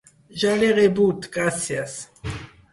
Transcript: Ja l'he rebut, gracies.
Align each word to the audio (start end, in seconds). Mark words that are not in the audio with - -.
Ja 0.43 0.53
l'he 0.61 0.69
rebut, 0.77 1.29
gracies. 1.37 1.97